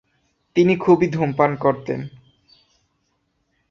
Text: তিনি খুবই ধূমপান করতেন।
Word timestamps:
তিনি 0.55 0.73
খুবই 0.75 1.07
ধূমপান 1.07 1.51
করতেন। 1.55 1.99